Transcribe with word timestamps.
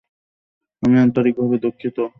আমি 0.83 0.97
আন্তরিকভাবে 0.99 1.57
দুঃখিত। 1.63 1.97